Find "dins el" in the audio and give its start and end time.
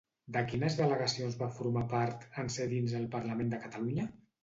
2.75-3.09